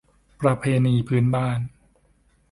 [0.41, 1.59] ประเพณีพื้นบ้าน